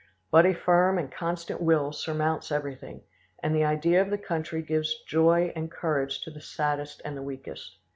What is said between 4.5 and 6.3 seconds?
gives joy and courage